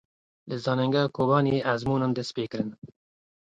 Li 0.49 0.57
Zanîngeha 0.65 1.07
Kobaniyê 1.17 1.59
ezmûnan 1.73 2.11
dest 2.17 2.31
pê 2.35 2.45
kirin. 2.51 2.69